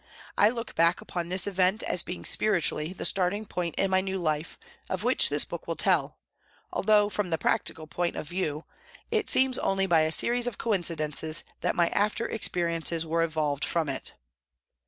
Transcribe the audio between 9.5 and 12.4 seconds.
only by a series of coincidences that my after